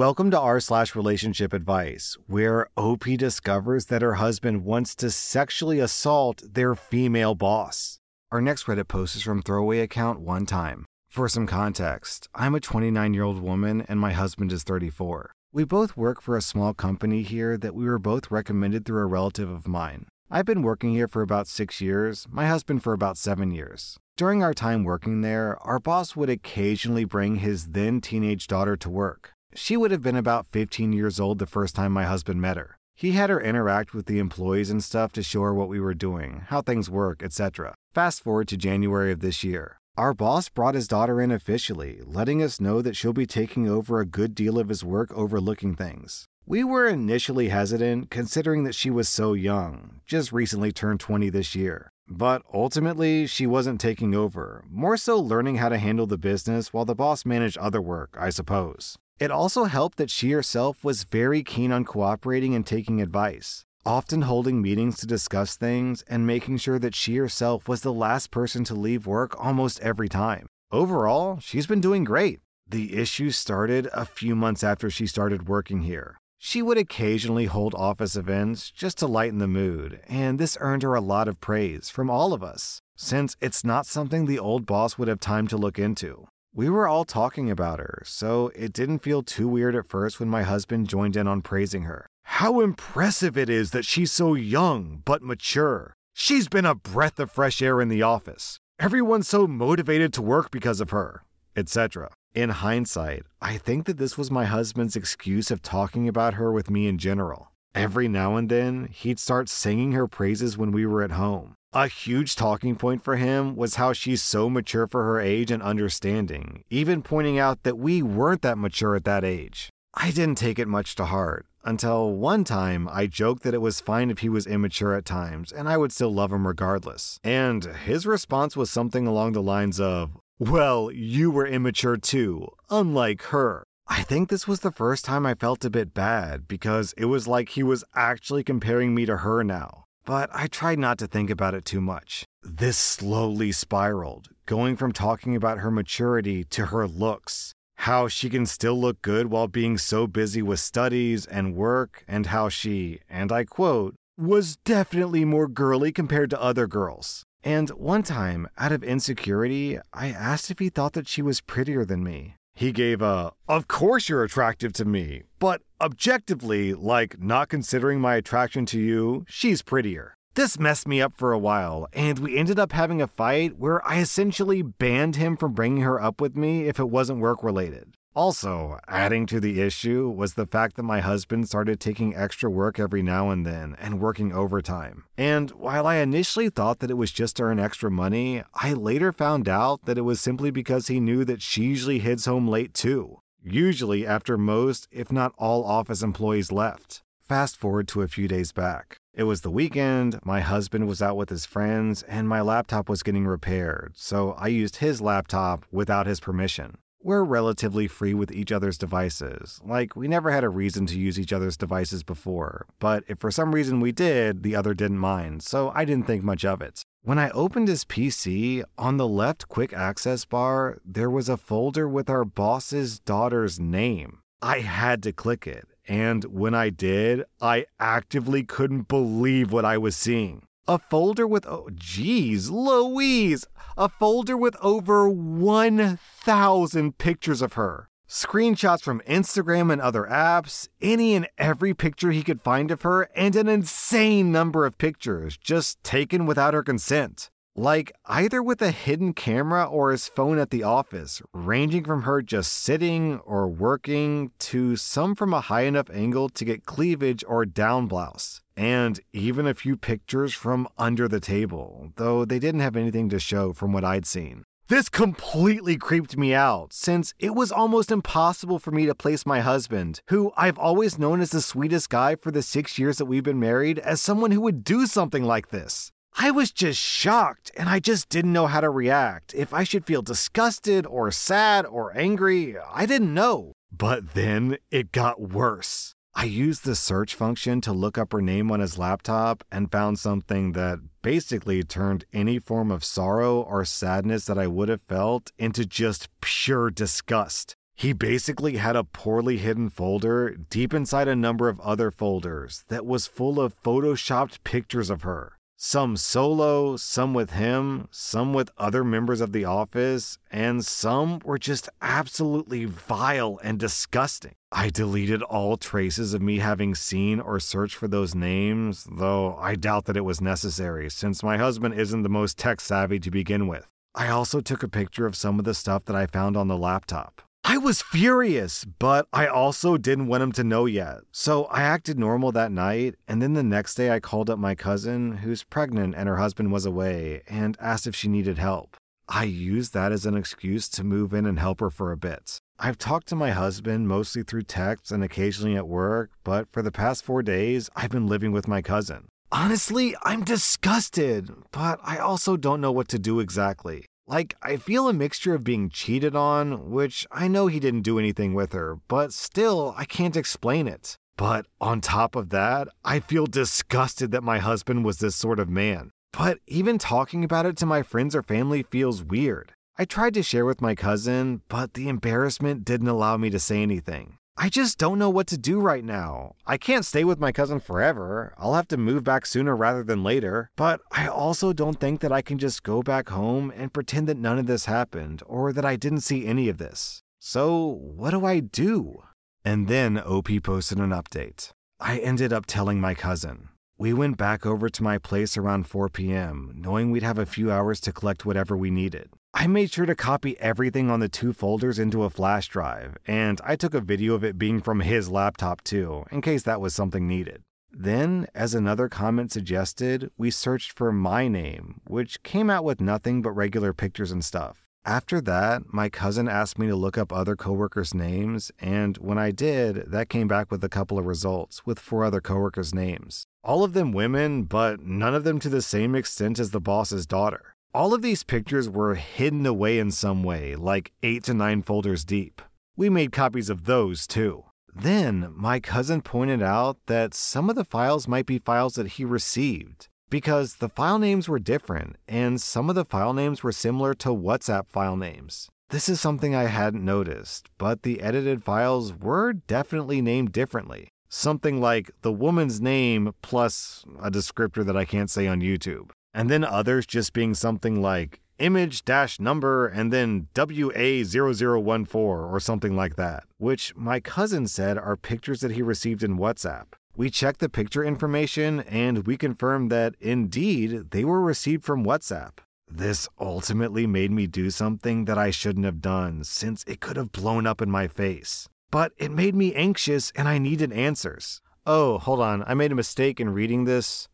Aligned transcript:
Welcome 0.00 0.30
to 0.30 0.40
r 0.40 0.60
slash 0.60 0.94
relationship 0.94 1.52
advice, 1.52 2.16
where 2.26 2.68
OP 2.74 3.04
discovers 3.18 3.84
that 3.88 4.00
her 4.00 4.14
husband 4.14 4.64
wants 4.64 4.94
to 4.94 5.10
sexually 5.10 5.78
assault 5.78 6.42
their 6.54 6.74
female 6.74 7.34
boss. 7.34 7.98
Our 8.32 8.40
next 8.40 8.64
Reddit 8.64 8.88
post 8.88 9.14
is 9.14 9.22
from 9.22 9.42
throwaway 9.42 9.80
account 9.80 10.20
one 10.20 10.46
time. 10.46 10.86
For 11.10 11.28
some 11.28 11.46
context, 11.46 12.30
I'm 12.34 12.54
a 12.54 12.60
29 12.60 13.12
year 13.12 13.24
old 13.24 13.42
woman 13.42 13.84
and 13.90 14.00
my 14.00 14.12
husband 14.12 14.52
is 14.52 14.62
34. 14.62 15.32
We 15.52 15.64
both 15.64 15.98
work 15.98 16.22
for 16.22 16.34
a 16.34 16.40
small 16.40 16.72
company 16.72 17.20
here 17.20 17.58
that 17.58 17.74
we 17.74 17.84
were 17.84 17.98
both 17.98 18.30
recommended 18.30 18.86
through 18.86 19.02
a 19.02 19.06
relative 19.06 19.50
of 19.50 19.68
mine. 19.68 20.06
I've 20.30 20.46
been 20.46 20.62
working 20.62 20.92
here 20.92 21.08
for 21.08 21.20
about 21.20 21.46
six 21.46 21.82
years, 21.82 22.26
my 22.30 22.46
husband 22.46 22.82
for 22.82 22.94
about 22.94 23.18
seven 23.18 23.50
years. 23.50 23.98
During 24.16 24.42
our 24.42 24.54
time 24.54 24.82
working 24.82 25.20
there, 25.20 25.58
our 25.60 25.78
boss 25.78 26.16
would 26.16 26.30
occasionally 26.30 27.04
bring 27.04 27.36
his 27.36 27.66
then 27.72 28.00
teenage 28.00 28.46
daughter 28.46 28.78
to 28.78 28.88
work. 28.88 29.34
She 29.54 29.76
would 29.76 29.90
have 29.90 30.02
been 30.02 30.16
about 30.16 30.46
15 30.46 30.92
years 30.92 31.18
old 31.18 31.38
the 31.38 31.46
first 31.46 31.74
time 31.74 31.92
my 31.92 32.04
husband 32.04 32.40
met 32.40 32.56
her. 32.56 32.76
He 32.94 33.12
had 33.12 33.30
her 33.30 33.40
interact 33.40 33.94
with 33.94 34.06
the 34.06 34.18
employees 34.18 34.70
and 34.70 34.84
stuff 34.84 35.10
to 35.12 35.22
show 35.22 35.42
her 35.42 35.54
what 35.54 35.68
we 35.68 35.80
were 35.80 35.94
doing, 35.94 36.42
how 36.48 36.62
things 36.62 36.88
work, 36.88 37.22
etc. 37.22 37.74
Fast 37.92 38.22
forward 38.22 38.46
to 38.48 38.56
January 38.56 39.10
of 39.10 39.20
this 39.20 39.42
year. 39.42 39.78
Our 39.96 40.14
boss 40.14 40.48
brought 40.48 40.76
his 40.76 40.86
daughter 40.86 41.20
in 41.20 41.32
officially, 41.32 42.00
letting 42.04 42.42
us 42.42 42.60
know 42.60 42.80
that 42.80 42.96
she'll 42.96 43.12
be 43.12 43.26
taking 43.26 43.68
over 43.68 44.00
a 44.00 44.06
good 44.06 44.34
deal 44.34 44.58
of 44.58 44.68
his 44.68 44.84
work 44.84 45.10
overlooking 45.12 45.74
things. 45.74 46.26
We 46.46 46.62
were 46.62 46.86
initially 46.86 47.48
hesitant 47.48 48.10
considering 48.10 48.64
that 48.64 48.74
she 48.74 48.90
was 48.90 49.08
so 49.08 49.32
young, 49.32 50.00
just 50.06 50.30
recently 50.32 50.70
turned 50.70 51.00
20 51.00 51.28
this 51.28 51.54
year. 51.54 51.90
But 52.08 52.42
ultimately, 52.52 53.26
she 53.26 53.46
wasn't 53.46 53.80
taking 53.80 54.14
over, 54.14 54.64
more 54.68 54.96
so 54.96 55.18
learning 55.18 55.56
how 55.56 55.68
to 55.68 55.78
handle 55.78 56.06
the 56.06 56.18
business 56.18 56.72
while 56.72 56.84
the 56.84 56.94
boss 56.94 57.24
managed 57.24 57.58
other 57.58 57.80
work, 57.80 58.16
I 58.18 58.30
suppose. 58.30 58.96
It 59.20 59.30
also 59.30 59.64
helped 59.64 59.98
that 59.98 60.10
she 60.10 60.30
herself 60.30 60.82
was 60.82 61.04
very 61.04 61.42
keen 61.42 61.72
on 61.72 61.84
cooperating 61.84 62.54
and 62.54 62.66
taking 62.66 63.02
advice, 63.02 63.66
often 63.84 64.22
holding 64.22 64.62
meetings 64.62 64.96
to 64.96 65.06
discuss 65.06 65.56
things 65.56 66.02
and 66.08 66.26
making 66.26 66.56
sure 66.56 66.78
that 66.78 66.94
she 66.94 67.16
herself 67.16 67.68
was 67.68 67.82
the 67.82 67.92
last 67.92 68.30
person 68.30 68.64
to 68.64 68.74
leave 68.74 69.06
work 69.06 69.38
almost 69.38 69.78
every 69.80 70.08
time. 70.08 70.46
Overall, 70.72 71.38
she's 71.38 71.66
been 71.66 71.82
doing 71.82 72.02
great. 72.02 72.40
The 72.66 72.96
issue 72.96 73.30
started 73.30 73.90
a 73.92 74.06
few 74.06 74.34
months 74.34 74.64
after 74.64 74.88
she 74.88 75.06
started 75.06 75.48
working 75.48 75.82
here. 75.82 76.16
She 76.38 76.62
would 76.62 76.78
occasionally 76.78 77.44
hold 77.44 77.74
office 77.74 78.16
events 78.16 78.70
just 78.70 78.96
to 79.00 79.06
lighten 79.06 79.36
the 79.36 79.46
mood, 79.46 80.00
and 80.08 80.38
this 80.38 80.56
earned 80.60 80.82
her 80.82 80.94
a 80.94 81.02
lot 81.02 81.28
of 81.28 81.42
praise 81.42 81.90
from 81.90 82.08
all 82.08 82.32
of 82.32 82.42
us, 82.42 82.80
since 82.96 83.36
it's 83.42 83.64
not 83.64 83.84
something 83.84 84.24
the 84.24 84.38
old 84.38 84.64
boss 84.64 84.96
would 84.96 85.08
have 85.08 85.20
time 85.20 85.46
to 85.48 85.58
look 85.58 85.78
into. 85.78 86.28
We 86.52 86.68
were 86.68 86.88
all 86.88 87.04
talking 87.04 87.48
about 87.48 87.78
her, 87.78 88.02
so 88.04 88.50
it 88.56 88.72
didn't 88.72 89.04
feel 89.04 89.22
too 89.22 89.46
weird 89.46 89.76
at 89.76 89.86
first 89.86 90.18
when 90.18 90.28
my 90.28 90.42
husband 90.42 90.88
joined 90.88 91.16
in 91.16 91.28
on 91.28 91.42
praising 91.42 91.82
her. 91.82 92.06
How 92.24 92.58
impressive 92.58 93.38
it 93.38 93.48
is 93.48 93.70
that 93.70 93.84
she's 93.84 94.10
so 94.10 94.34
young 94.34 95.02
but 95.04 95.22
mature. 95.22 95.94
She's 96.12 96.48
been 96.48 96.66
a 96.66 96.74
breath 96.74 97.20
of 97.20 97.30
fresh 97.30 97.62
air 97.62 97.80
in 97.80 97.88
the 97.88 98.02
office. 98.02 98.58
Everyone's 98.80 99.28
so 99.28 99.46
motivated 99.46 100.12
to 100.14 100.22
work 100.22 100.50
because 100.50 100.80
of 100.80 100.90
her, 100.90 101.22
etc. 101.54 102.10
In 102.34 102.50
hindsight, 102.50 103.22
I 103.40 103.56
think 103.56 103.86
that 103.86 103.98
this 103.98 104.18
was 104.18 104.30
my 104.32 104.46
husband's 104.46 104.96
excuse 104.96 105.52
of 105.52 105.62
talking 105.62 106.08
about 106.08 106.34
her 106.34 106.50
with 106.50 106.68
me 106.68 106.88
in 106.88 106.98
general. 106.98 107.49
Every 107.74 108.08
now 108.08 108.36
and 108.36 108.48
then, 108.48 108.88
he'd 108.92 109.20
start 109.20 109.48
singing 109.48 109.92
her 109.92 110.08
praises 110.08 110.58
when 110.58 110.72
we 110.72 110.84
were 110.86 111.02
at 111.02 111.12
home. 111.12 111.54
A 111.72 111.86
huge 111.86 112.34
talking 112.34 112.74
point 112.74 113.04
for 113.04 113.14
him 113.14 113.54
was 113.54 113.76
how 113.76 113.92
she's 113.92 114.22
so 114.22 114.50
mature 114.50 114.88
for 114.88 115.04
her 115.04 115.20
age 115.20 115.52
and 115.52 115.62
understanding, 115.62 116.64
even 116.68 117.00
pointing 117.00 117.38
out 117.38 117.62
that 117.62 117.78
we 117.78 118.02
weren't 118.02 118.42
that 118.42 118.58
mature 118.58 118.96
at 118.96 119.04
that 119.04 119.24
age. 119.24 119.70
I 119.94 120.10
didn't 120.10 120.38
take 120.38 120.58
it 120.58 120.66
much 120.66 120.96
to 120.96 121.04
heart 121.04 121.46
until 121.64 122.12
one 122.12 122.42
time 122.42 122.88
I 122.90 123.06
joked 123.06 123.44
that 123.44 123.54
it 123.54 123.60
was 123.60 123.80
fine 123.80 124.10
if 124.10 124.18
he 124.18 124.28
was 124.28 124.46
immature 124.46 124.94
at 124.94 125.04
times 125.04 125.52
and 125.52 125.68
I 125.68 125.76
would 125.76 125.92
still 125.92 126.12
love 126.12 126.32
him 126.32 126.46
regardless. 126.46 127.20
And 127.22 127.64
his 127.64 128.04
response 128.04 128.56
was 128.56 128.70
something 128.70 129.06
along 129.06 129.32
the 129.32 129.42
lines 129.42 129.78
of, 129.78 130.16
Well, 130.40 130.90
you 130.90 131.30
were 131.30 131.46
immature 131.46 131.96
too, 131.96 132.48
unlike 132.68 133.22
her. 133.24 133.64
I 133.90 134.02
think 134.02 134.30
this 134.30 134.48
was 134.48 134.60
the 134.60 134.72
first 134.72 135.04
time 135.04 135.26
I 135.26 135.34
felt 135.34 135.64
a 135.64 135.70
bit 135.70 135.92
bad 135.92 136.48
because 136.48 136.94
it 136.96 137.06
was 137.06 137.28
like 137.28 137.50
he 137.50 137.62
was 137.62 137.84
actually 137.94 138.42
comparing 138.42 138.94
me 138.94 139.04
to 139.04 139.18
her 139.18 139.44
now 139.44 139.84
but 140.10 140.28
I 140.32 140.46
tried 140.46 140.80
not 140.80 140.98
to 140.98 141.06
think 141.06 141.30
about 141.30 141.54
it 141.54 141.64
too 141.64 141.80
much. 141.80 142.24
This 142.42 142.76
slowly 142.76 143.52
spiraled, 143.52 144.28
going 144.44 144.76
from 144.76 144.92
talking 144.92 145.36
about 145.36 145.58
her 145.58 145.70
maturity 145.70 146.42
to 146.50 146.66
her 146.66 146.88
looks. 146.88 147.54
How 147.76 148.08
she 148.08 148.28
can 148.28 148.44
still 148.44 148.78
look 148.78 149.00
good 149.02 149.28
while 149.28 149.46
being 149.46 149.78
so 149.78 150.08
busy 150.08 150.42
with 150.42 150.58
studies 150.58 151.26
and 151.26 151.54
work, 151.54 152.04
and 152.08 152.26
how 152.26 152.48
she, 152.48 153.00
and 153.08 153.30
I 153.30 153.44
quote, 153.44 153.94
was 154.18 154.56
definitely 154.64 155.24
more 155.24 155.46
girly 155.46 155.92
compared 155.92 156.30
to 156.30 156.42
other 156.42 156.66
girls. 156.66 157.22
And 157.42 157.70
one 157.70 158.02
time, 158.02 158.48
out 158.58 158.72
of 158.72 158.82
insecurity, 158.82 159.78
I 159.94 160.08
asked 160.08 160.50
if 160.50 160.58
he 160.58 160.68
thought 160.68 160.92
that 160.94 161.08
she 161.08 161.22
was 161.22 161.40
prettier 161.40 161.84
than 161.84 162.02
me. 162.04 162.34
He 162.60 162.72
gave 162.72 163.00
a, 163.00 163.32
Of 163.48 163.68
course 163.68 164.10
you're 164.10 164.22
attractive 164.22 164.74
to 164.74 164.84
me, 164.84 165.22
but 165.38 165.62
objectively, 165.80 166.74
like 166.74 167.18
not 167.18 167.48
considering 167.48 168.02
my 168.02 168.16
attraction 168.16 168.66
to 168.66 168.78
you, 168.78 169.24
she's 169.26 169.62
prettier. 169.62 170.14
This 170.34 170.58
messed 170.58 170.86
me 170.86 171.00
up 171.00 171.14
for 171.16 171.32
a 171.32 171.38
while, 171.38 171.88
and 171.94 172.18
we 172.18 172.36
ended 172.36 172.58
up 172.58 172.72
having 172.72 173.00
a 173.00 173.06
fight 173.06 173.58
where 173.58 173.82
I 173.88 174.00
essentially 174.00 174.60
banned 174.60 175.16
him 175.16 175.38
from 175.38 175.54
bringing 175.54 175.84
her 175.84 175.98
up 176.02 176.20
with 176.20 176.36
me 176.36 176.68
if 176.68 176.78
it 176.78 176.90
wasn't 176.90 177.20
work 177.20 177.42
related. 177.42 177.94
Also, 178.16 178.76
adding 178.88 179.24
to 179.24 179.38
the 179.38 179.60
issue 179.60 180.08
was 180.08 180.34
the 180.34 180.46
fact 180.46 180.74
that 180.74 180.82
my 180.82 180.98
husband 180.98 181.46
started 181.46 181.78
taking 181.78 182.14
extra 182.16 182.50
work 182.50 182.80
every 182.80 183.02
now 183.02 183.30
and 183.30 183.46
then 183.46 183.76
and 183.78 184.00
working 184.00 184.32
overtime. 184.32 185.04
And 185.16 185.50
while 185.52 185.86
I 185.86 185.96
initially 185.96 186.48
thought 186.48 186.80
that 186.80 186.90
it 186.90 186.96
was 186.96 187.12
just 187.12 187.36
to 187.36 187.44
earn 187.44 187.60
extra 187.60 187.88
money, 187.88 188.42
I 188.52 188.72
later 188.72 189.12
found 189.12 189.48
out 189.48 189.84
that 189.84 189.96
it 189.96 190.02
was 190.02 190.20
simply 190.20 190.50
because 190.50 190.88
he 190.88 190.98
knew 190.98 191.24
that 191.24 191.40
she 191.40 191.62
usually 191.62 192.00
heads 192.00 192.24
home 192.24 192.48
late 192.48 192.74
too, 192.74 193.20
usually 193.44 194.04
after 194.04 194.36
most, 194.36 194.88
if 194.90 195.12
not 195.12 195.32
all, 195.38 195.64
office 195.64 196.02
employees 196.02 196.50
left. 196.50 197.02
Fast 197.20 197.56
forward 197.56 197.86
to 197.88 198.02
a 198.02 198.08
few 198.08 198.26
days 198.26 198.50
back. 198.50 198.96
It 199.14 199.22
was 199.24 199.42
the 199.42 199.52
weekend, 199.52 200.18
my 200.24 200.40
husband 200.40 200.88
was 200.88 201.00
out 201.00 201.16
with 201.16 201.28
his 201.28 201.46
friends, 201.46 202.02
and 202.02 202.28
my 202.28 202.40
laptop 202.40 202.88
was 202.88 203.04
getting 203.04 203.26
repaired, 203.26 203.92
so 203.94 204.32
I 204.32 204.48
used 204.48 204.76
his 204.76 205.00
laptop 205.00 205.64
without 205.70 206.06
his 206.06 206.18
permission 206.18 206.78
we're 207.02 207.24
relatively 207.24 207.88
free 207.88 208.14
with 208.14 208.30
each 208.30 208.52
other's 208.52 208.78
devices. 208.78 209.60
Like, 209.64 209.96
we 209.96 210.08
never 210.08 210.30
had 210.30 210.44
a 210.44 210.48
reason 210.48 210.86
to 210.86 210.98
use 210.98 211.18
each 211.18 211.32
other's 211.32 211.56
devices 211.56 212.02
before, 212.02 212.66
but 212.78 213.04
if 213.08 213.18
for 213.18 213.30
some 213.30 213.54
reason 213.54 213.80
we 213.80 213.92
did, 213.92 214.42
the 214.42 214.54
other 214.54 214.74
didn't 214.74 214.98
mind, 214.98 215.42
so 215.42 215.72
I 215.74 215.84
didn't 215.84 216.06
think 216.06 216.22
much 216.22 216.44
of 216.44 216.60
it. 216.60 216.82
When 217.02 217.18
I 217.18 217.30
opened 217.30 217.68
his 217.68 217.84
PC, 217.84 218.62
on 218.76 218.98
the 218.98 219.08
left 219.08 219.48
quick 219.48 219.72
access 219.72 220.24
bar, 220.24 220.78
there 220.84 221.10
was 221.10 221.28
a 221.28 221.36
folder 221.36 221.88
with 221.88 222.10
our 222.10 222.24
boss's 222.24 223.00
daughter's 223.00 223.58
name. 223.58 224.18
I 224.42 224.60
had 224.60 225.02
to 225.04 225.12
click 225.12 225.46
it, 225.46 225.66
and 225.88 226.24
when 226.24 226.54
I 226.54 226.70
did, 226.70 227.24
I 227.40 227.66
actively 227.78 228.42
couldn't 228.42 228.88
believe 228.88 229.52
what 229.52 229.64
I 229.64 229.78
was 229.78 229.96
seeing. 229.96 230.42
A 230.70 230.78
folder 230.78 231.26
with, 231.26 231.46
oh, 231.48 231.68
geez, 231.74 232.48
Louise! 232.48 233.44
A 233.76 233.88
folder 233.88 234.36
with 234.36 234.54
over 234.62 235.08
1,000 235.08 236.96
pictures 236.96 237.42
of 237.42 237.54
her. 237.54 237.88
screenshots 238.08 238.80
from 238.80 239.00
Instagram 239.00 239.72
and 239.72 239.82
other 239.82 240.04
apps, 240.04 240.68
any 240.80 241.16
and 241.16 241.26
every 241.38 241.74
picture 241.74 242.12
he 242.12 242.22
could 242.22 242.40
find 242.40 242.70
of 242.70 242.82
her, 242.82 243.08
and 243.16 243.34
an 243.34 243.48
insane 243.48 244.30
number 244.30 244.64
of 244.64 244.78
pictures 244.78 245.36
just 245.36 245.82
taken 245.82 246.24
without 246.24 246.54
her 246.54 246.62
consent. 246.62 247.30
Like 247.56 247.90
either 248.06 248.40
with 248.40 248.62
a 248.62 248.70
hidden 248.70 249.12
camera 249.12 249.64
or 249.64 249.90
his 249.90 250.06
phone 250.06 250.38
at 250.38 250.50
the 250.50 250.62
office, 250.62 251.20
ranging 251.34 251.84
from 251.84 252.02
her 252.02 252.22
just 252.22 252.52
sitting 252.52 253.18
or 253.26 253.48
working 253.48 254.30
to 254.50 254.76
some 254.76 255.16
from 255.16 255.34
a 255.34 255.40
high 255.40 255.62
enough 255.62 255.90
angle 255.90 256.28
to 256.28 256.44
get 256.44 256.64
cleavage 256.64 257.24
or 257.26 257.44
down 257.44 257.88
blouse. 257.88 258.40
And 258.60 259.00
even 259.14 259.46
a 259.46 259.54
few 259.54 259.74
pictures 259.74 260.34
from 260.34 260.68
under 260.76 261.08
the 261.08 261.18
table, 261.18 261.92
though 261.96 262.26
they 262.26 262.38
didn't 262.38 262.60
have 262.60 262.76
anything 262.76 263.08
to 263.08 263.18
show 263.18 263.54
from 263.54 263.72
what 263.72 263.86
I'd 263.86 264.04
seen. 264.04 264.44
This 264.68 264.90
completely 264.90 265.78
creeped 265.78 266.18
me 266.18 266.34
out 266.34 266.74
since 266.74 267.14
it 267.18 267.34
was 267.34 267.50
almost 267.50 267.90
impossible 267.90 268.58
for 268.58 268.70
me 268.70 268.84
to 268.84 268.94
place 268.94 269.24
my 269.24 269.40
husband, 269.40 270.02
who 270.08 270.30
I've 270.36 270.58
always 270.58 270.98
known 270.98 271.22
as 271.22 271.30
the 271.30 271.40
sweetest 271.40 271.88
guy 271.88 272.16
for 272.16 272.30
the 272.30 272.42
six 272.42 272.78
years 272.78 272.98
that 272.98 273.06
we've 273.06 273.22
been 273.22 273.40
married, 273.40 273.78
as 273.78 274.02
someone 274.02 274.30
who 274.30 274.42
would 274.42 274.62
do 274.62 274.84
something 274.84 275.24
like 275.24 275.48
this. 275.48 275.90
I 276.18 276.30
was 276.30 276.52
just 276.52 276.78
shocked 276.78 277.50
and 277.56 277.66
I 277.66 277.80
just 277.80 278.10
didn't 278.10 278.34
know 278.34 278.46
how 278.46 278.60
to 278.60 278.68
react. 278.68 279.32
If 279.32 279.54
I 279.54 279.64
should 279.64 279.86
feel 279.86 280.02
disgusted 280.02 280.84
or 280.84 281.10
sad 281.10 281.64
or 281.64 281.96
angry, 281.96 282.56
I 282.70 282.84
didn't 282.84 283.14
know. 283.14 283.54
But 283.72 284.12
then 284.12 284.58
it 284.70 284.92
got 284.92 285.18
worse. 285.18 285.94
I 286.14 286.24
used 286.24 286.64
the 286.64 286.74
search 286.74 287.14
function 287.14 287.60
to 287.62 287.72
look 287.72 287.96
up 287.96 288.12
her 288.12 288.20
name 288.20 288.50
on 288.50 288.60
his 288.60 288.76
laptop 288.76 289.44
and 289.50 289.70
found 289.70 289.98
something 289.98 290.52
that 290.52 290.80
basically 291.02 291.62
turned 291.62 292.04
any 292.12 292.38
form 292.38 292.70
of 292.70 292.84
sorrow 292.84 293.40
or 293.40 293.64
sadness 293.64 294.26
that 294.26 294.38
I 294.38 294.46
would 294.46 294.68
have 294.68 294.82
felt 294.82 295.32
into 295.38 295.64
just 295.64 296.08
pure 296.20 296.70
disgust. 296.70 297.54
He 297.74 297.94
basically 297.94 298.58
had 298.58 298.76
a 298.76 298.84
poorly 298.84 299.38
hidden 299.38 299.70
folder 299.70 300.36
deep 300.36 300.74
inside 300.74 301.08
a 301.08 301.16
number 301.16 301.48
of 301.48 301.60
other 301.60 301.90
folders 301.90 302.64
that 302.68 302.84
was 302.84 303.06
full 303.06 303.40
of 303.40 303.54
photoshopped 303.62 304.44
pictures 304.44 304.90
of 304.90 305.02
her. 305.02 305.38
Some 305.62 305.98
solo, 305.98 306.78
some 306.78 307.12
with 307.12 307.32
him, 307.32 307.88
some 307.90 308.32
with 308.32 308.50
other 308.56 308.82
members 308.82 309.20
of 309.20 309.32
the 309.32 309.44
office, 309.44 310.16
and 310.30 310.64
some 310.64 311.20
were 311.22 311.36
just 311.36 311.68
absolutely 311.82 312.64
vile 312.64 313.38
and 313.44 313.58
disgusting. 313.58 314.32
I 314.50 314.70
deleted 314.70 315.22
all 315.22 315.58
traces 315.58 316.14
of 316.14 316.22
me 316.22 316.38
having 316.38 316.74
seen 316.74 317.20
or 317.20 317.38
searched 317.38 317.74
for 317.74 317.88
those 317.88 318.14
names, 318.14 318.88
though 318.90 319.36
I 319.36 319.54
doubt 319.54 319.84
that 319.84 319.98
it 319.98 320.04
was 320.06 320.22
necessary 320.22 320.88
since 320.88 321.22
my 321.22 321.36
husband 321.36 321.74
isn't 321.74 322.04
the 322.04 322.08
most 322.08 322.38
tech 322.38 322.62
savvy 322.62 322.98
to 322.98 323.10
begin 323.10 323.46
with. 323.46 323.68
I 323.94 324.08
also 324.08 324.40
took 324.40 324.62
a 324.62 324.68
picture 324.68 325.04
of 325.04 325.14
some 325.14 325.38
of 325.38 325.44
the 325.44 325.52
stuff 325.52 325.84
that 325.84 325.94
I 325.94 326.06
found 326.06 326.38
on 326.38 326.48
the 326.48 326.56
laptop. 326.56 327.20
I 327.44 327.56
was 327.56 327.82
furious, 327.82 328.64
but 328.64 329.08
I 329.12 329.26
also 329.26 329.76
didn't 329.76 330.06
want 330.06 330.22
him 330.22 330.32
to 330.32 330.44
know 330.44 330.66
yet. 330.66 330.98
So 331.10 331.46
I 331.46 331.62
acted 331.62 331.98
normal 331.98 332.32
that 332.32 332.52
night, 332.52 332.94
and 333.08 333.20
then 333.20 333.32
the 333.32 333.42
next 333.42 333.74
day 333.74 333.90
I 333.90 333.98
called 333.98 334.30
up 334.30 334.38
my 334.38 334.54
cousin, 334.54 335.18
who's 335.18 335.42
pregnant 335.42 335.94
and 335.96 336.08
her 336.08 336.16
husband 336.16 336.52
was 336.52 336.64
away, 336.64 337.22
and 337.28 337.56
asked 337.60 337.86
if 337.86 337.96
she 337.96 338.08
needed 338.08 338.38
help. 338.38 338.76
I 339.08 339.24
used 339.24 339.74
that 339.74 339.90
as 339.90 340.06
an 340.06 340.16
excuse 340.16 340.68
to 340.68 340.84
move 340.84 341.12
in 341.12 341.26
and 341.26 341.40
help 341.40 341.58
her 341.60 341.70
for 341.70 341.90
a 341.90 341.96
bit. 341.96 342.38
I've 342.60 342.78
talked 342.78 343.08
to 343.08 343.16
my 343.16 343.30
husband 343.30 343.88
mostly 343.88 344.22
through 344.22 344.42
text 344.42 344.92
and 344.92 345.02
occasionally 345.02 345.56
at 345.56 345.66
work, 345.66 346.10
but 346.22 346.46
for 346.52 346.62
the 346.62 346.70
past 346.70 347.04
four 347.04 347.22
days, 347.22 347.68
I've 347.74 347.90
been 347.90 348.06
living 348.06 348.30
with 348.30 348.46
my 348.46 348.62
cousin. 348.62 349.08
Honestly, 349.32 349.96
I'm 350.02 350.22
disgusted, 350.24 351.30
but 351.50 351.80
I 351.82 351.98
also 351.98 352.36
don't 352.36 352.60
know 352.60 352.72
what 352.72 352.88
to 352.88 352.98
do 352.98 353.18
exactly. 353.18 353.86
Like, 354.10 354.34
I 354.42 354.56
feel 354.56 354.88
a 354.88 354.92
mixture 354.92 355.36
of 355.36 355.44
being 355.44 355.70
cheated 355.70 356.16
on, 356.16 356.72
which 356.72 357.06
I 357.12 357.28
know 357.28 357.46
he 357.46 357.60
didn't 357.60 357.82
do 357.82 357.96
anything 357.96 358.34
with 358.34 358.52
her, 358.54 358.80
but 358.88 359.12
still, 359.12 359.72
I 359.76 359.84
can't 359.84 360.16
explain 360.16 360.66
it. 360.66 360.96
But 361.16 361.46
on 361.60 361.80
top 361.80 362.16
of 362.16 362.30
that, 362.30 362.66
I 362.84 362.98
feel 362.98 363.26
disgusted 363.26 364.10
that 364.10 364.24
my 364.24 364.40
husband 364.40 364.84
was 364.84 364.98
this 364.98 365.14
sort 365.14 365.38
of 365.38 365.48
man. 365.48 365.92
But 366.12 366.38
even 366.48 366.76
talking 366.76 367.22
about 367.22 367.46
it 367.46 367.56
to 367.58 367.66
my 367.66 367.84
friends 367.84 368.16
or 368.16 368.24
family 368.24 368.64
feels 368.64 369.04
weird. 369.04 369.52
I 369.78 369.84
tried 369.84 370.14
to 370.14 370.24
share 370.24 370.44
with 370.44 370.60
my 370.60 370.74
cousin, 370.74 371.42
but 371.48 371.74
the 371.74 371.88
embarrassment 371.88 372.64
didn't 372.64 372.88
allow 372.88 373.16
me 373.16 373.30
to 373.30 373.38
say 373.38 373.62
anything. 373.62 374.16
I 374.42 374.48
just 374.48 374.78
don't 374.78 374.98
know 374.98 375.10
what 375.10 375.26
to 375.26 375.36
do 375.36 375.60
right 375.60 375.84
now. 375.84 376.34
I 376.46 376.56
can't 376.56 376.86
stay 376.86 377.04
with 377.04 377.20
my 377.20 377.30
cousin 377.30 377.60
forever. 377.60 378.32
I'll 378.38 378.54
have 378.54 378.68
to 378.68 378.78
move 378.78 379.04
back 379.04 379.26
sooner 379.26 379.54
rather 379.54 379.84
than 379.84 380.02
later. 380.02 380.50
But 380.56 380.80
I 380.90 381.08
also 381.08 381.52
don't 381.52 381.78
think 381.78 382.00
that 382.00 382.10
I 382.10 382.22
can 382.22 382.38
just 382.38 382.62
go 382.62 382.82
back 382.82 383.10
home 383.10 383.52
and 383.54 383.70
pretend 383.70 384.08
that 384.08 384.16
none 384.16 384.38
of 384.38 384.46
this 384.46 384.64
happened 384.64 385.22
or 385.26 385.52
that 385.52 385.66
I 385.66 385.76
didn't 385.76 386.00
see 386.00 386.26
any 386.26 386.48
of 386.48 386.56
this. 386.56 387.02
So, 387.18 387.66
what 387.66 388.12
do 388.12 388.24
I 388.24 388.40
do? 388.40 389.02
And 389.44 389.68
then 389.68 389.98
OP 389.98 390.30
posted 390.42 390.78
an 390.78 390.88
update. 390.88 391.50
I 391.78 391.98
ended 391.98 392.32
up 392.32 392.46
telling 392.46 392.80
my 392.80 392.94
cousin. 392.94 393.50
We 393.76 393.92
went 393.92 394.16
back 394.16 394.46
over 394.46 394.70
to 394.70 394.82
my 394.82 394.96
place 394.96 395.36
around 395.36 395.66
4 395.66 395.90
p.m., 395.90 396.54
knowing 396.56 396.90
we'd 396.90 397.02
have 397.02 397.18
a 397.18 397.26
few 397.26 397.52
hours 397.52 397.78
to 397.80 397.92
collect 397.92 398.24
whatever 398.24 398.56
we 398.56 398.70
needed. 398.70 399.10
I 399.32 399.46
made 399.46 399.72
sure 399.72 399.86
to 399.86 399.94
copy 399.94 400.38
everything 400.38 400.90
on 400.90 401.00
the 401.00 401.08
two 401.08 401.32
folders 401.32 401.78
into 401.78 402.02
a 402.02 402.10
flash 402.10 402.48
drive, 402.48 402.98
and 403.06 403.40
I 403.42 403.56
took 403.56 403.72
a 403.72 403.80
video 403.80 404.14
of 404.14 404.22
it 404.22 404.38
being 404.38 404.60
from 404.60 404.80
his 404.80 405.08
laptop 405.08 405.62
too, 405.62 406.04
in 406.10 406.20
case 406.20 406.42
that 406.42 406.60
was 406.60 406.74
something 406.74 407.08
needed. 407.08 407.42
Then, 407.72 408.26
as 408.34 408.54
another 408.54 408.88
comment 408.88 409.32
suggested, 409.32 410.10
we 410.18 410.30
searched 410.30 410.72
for 410.72 410.92
my 410.92 411.26
name, 411.26 411.80
which 411.86 412.22
came 412.22 412.50
out 412.50 412.64
with 412.64 412.82
nothing 412.82 413.22
but 413.22 413.30
regular 413.30 413.72
pictures 413.72 414.10
and 414.10 414.22
stuff. 414.22 414.66
After 414.84 415.20
that, 415.22 415.72
my 415.72 415.88
cousin 415.88 416.28
asked 416.28 416.58
me 416.58 416.66
to 416.66 416.76
look 416.76 416.98
up 416.98 417.12
other 417.12 417.36
coworkers' 417.36 417.94
names, 417.94 418.50
and 418.58 418.98
when 418.98 419.16
I 419.16 419.30
did, 419.30 419.90
that 419.90 420.08
came 420.08 420.26
back 420.26 420.50
with 420.50 420.64
a 420.64 420.68
couple 420.68 420.98
of 420.98 421.06
results 421.06 421.64
with 421.64 421.78
four 421.78 422.04
other 422.04 422.20
coworkers' 422.20 422.74
names. 422.74 423.24
All 423.44 423.62
of 423.62 423.74
them 423.74 423.92
women, 423.92 424.42
but 424.42 424.80
none 424.82 425.14
of 425.14 425.24
them 425.24 425.38
to 425.38 425.48
the 425.48 425.62
same 425.62 425.94
extent 425.94 426.38
as 426.38 426.50
the 426.50 426.60
boss's 426.60 427.06
daughter. 427.06 427.54
All 427.72 427.94
of 427.94 428.02
these 428.02 428.24
pictures 428.24 428.68
were 428.68 428.96
hidden 428.96 429.46
away 429.46 429.78
in 429.78 429.92
some 429.92 430.24
way, 430.24 430.56
like 430.56 430.90
eight 431.04 431.22
to 431.24 431.34
nine 431.34 431.62
folders 431.62 432.04
deep. 432.04 432.42
We 432.76 432.90
made 432.90 433.12
copies 433.12 433.48
of 433.48 433.64
those 433.64 434.08
too. 434.08 434.46
Then, 434.74 435.32
my 435.36 435.60
cousin 435.60 436.02
pointed 436.02 436.42
out 436.42 436.78
that 436.86 437.14
some 437.14 437.48
of 437.48 437.54
the 437.54 437.64
files 437.64 438.08
might 438.08 438.26
be 438.26 438.40
files 438.40 438.74
that 438.74 438.88
he 438.88 439.04
received, 439.04 439.86
because 440.08 440.56
the 440.56 440.68
file 440.68 440.98
names 440.98 441.28
were 441.28 441.38
different, 441.38 441.94
and 442.08 442.40
some 442.40 442.68
of 442.68 442.74
the 442.74 442.84
file 442.84 443.12
names 443.12 443.44
were 443.44 443.52
similar 443.52 443.94
to 443.94 444.08
WhatsApp 444.08 444.66
file 444.68 444.96
names. 444.96 445.48
This 445.68 445.88
is 445.88 446.00
something 446.00 446.34
I 446.34 446.46
hadn't 446.46 446.84
noticed, 446.84 447.50
but 447.56 447.84
the 447.84 448.00
edited 448.00 448.42
files 448.42 448.92
were 448.92 449.32
definitely 449.32 450.02
named 450.02 450.32
differently. 450.32 450.88
Something 451.08 451.60
like 451.60 451.92
the 452.02 452.12
woman's 452.12 452.60
name 452.60 453.12
plus 453.22 453.84
a 454.02 454.10
descriptor 454.10 454.66
that 454.66 454.76
I 454.76 454.84
can't 454.84 455.10
say 455.10 455.28
on 455.28 455.40
YouTube 455.40 455.90
and 456.12 456.30
then 456.30 456.44
others 456.44 456.86
just 456.86 457.12
being 457.12 457.34
something 457.34 457.80
like 457.80 458.20
image 458.38 458.84
dash 458.84 459.20
number 459.20 459.66
and 459.66 459.92
then 459.92 460.28
WA0014 460.34 461.94
or 461.94 462.40
something 462.40 462.74
like 462.74 462.96
that, 462.96 463.24
which 463.38 463.74
my 463.76 464.00
cousin 464.00 464.46
said 464.46 464.78
are 464.78 464.96
pictures 464.96 465.40
that 465.40 465.52
he 465.52 465.62
received 465.62 466.02
in 466.02 466.18
WhatsApp. 466.18 466.66
We 466.96 467.10
checked 467.10 467.40
the 467.40 467.48
picture 467.48 467.84
information 467.84 468.60
and 468.60 469.06
we 469.06 469.16
confirmed 469.16 469.70
that 469.70 469.94
indeed 470.00 470.90
they 470.90 471.04
were 471.04 471.20
received 471.20 471.64
from 471.64 471.84
WhatsApp. 471.84 472.38
This 472.68 473.08
ultimately 473.18 473.86
made 473.86 474.10
me 474.10 474.26
do 474.26 474.50
something 474.50 475.04
that 475.04 475.18
I 475.18 475.30
shouldn't 475.30 475.64
have 475.64 475.80
done 475.80 476.24
since 476.24 476.64
it 476.64 476.80
could 476.80 476.96
have 476.96 477.12
blown 477.12 477.46
up 477.46 477.60
in 477.60 477.70
my 477.70 477.88
face. 477.88 478.48
But 478.70 478.92
it 478.96 479.10
made 479.10 479.34
me 479.34 479.54
anxious 479.54 480.12
and 480.14 480.28
I 480.28 480.38
needed 480.38 480.72
answers. 480.72 481.40
Oh, 481.66 481.98
hold 481.98 482.20
on, 482.20 482.44
I 482.46 482.54
made 482.54 482.72
a 482.72 482.76
mistake 482.76 483.20
in 483.20 483.30
reading 483.30 483.64
this. 483.64 484.08